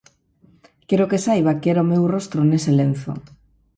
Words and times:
Quero 0.89 1.09
que 1.11 1.23
saiba 1.25 1.57
que 1.59 1.69
era 1.73 1.85
o 1.85 1.89
meu 1.91 2.03
rostro 2.13 2.39
nese 2.49 2.71
lenzo. 2.79 3.11